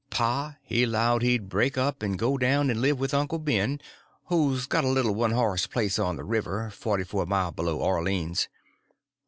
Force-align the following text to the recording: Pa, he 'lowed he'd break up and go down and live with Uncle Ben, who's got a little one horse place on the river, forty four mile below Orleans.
Pa, 0.09 0.55
he 0.63 0.87
'lowed 0.87 1.21
he'd 1.21 1.47
break 1.47 1.77
up 1.77 2.01
and 2.01 2.17
go 2.17 2.35
down 2.35 2.71
and 2.71 2.81
live 2.81 2.99
with 2.99 3.13
Uncle 3.13 3.37
Ben, 3.37 3.79
who's 4.29 4.65
got 4.65 4.83
a 4.83 4.87
little 4.89 5.13
one 5.13 5.29
horse 5.29 5.67
place 5.67 5.99
on 5.99 6.15
the 6.15 6.23
river, 6.23 6.71
forty 6.71 7.03
four 7.03 7.27
mile 7.27 7.51
below 7.51 7.77
Orleans. 7.77 8.47